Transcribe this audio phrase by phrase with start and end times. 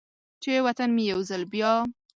[0.41, 1.73] چې و طن مې یو ځل بیا،